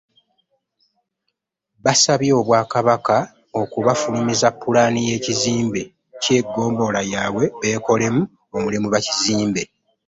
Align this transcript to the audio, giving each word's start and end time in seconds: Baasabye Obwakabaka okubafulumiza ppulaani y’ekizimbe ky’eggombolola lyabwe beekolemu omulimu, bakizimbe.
Baasabye 1.83 2.31
Obwakabaka 2.39 3.15
okubafulumiza 3.61 4.47
ppulaani 4.53 4.99
y’ekizimbe 5.07 5.81
ky’eggombolola 6.21 7.01
lyabwe 7.09 7.45
beekolemu 7.59 8.21
omulimu, 8.55 8.87
bakizimbe. 8.93 9.63